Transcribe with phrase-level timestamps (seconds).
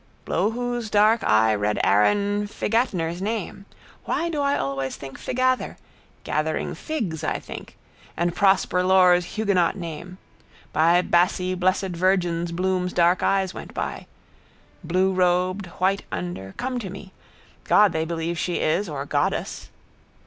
[0.25, 3.67] Bloowhose dark eye read Aaron Figatner's name.
[4.05, 5.77] Why do I always think Figather?
[6.23, 7.77] Gathering figs, I think.
[8.17, 10.17] And Prosper Loré's huguenot name.
[10.73, 14.07] By Bassi's blessed virgins Bloom's dark eyes went by.
[14.83, 17.13] Bluerobed, white under, come to me.
[17.65, 19.69] God they believe she is: or goddess.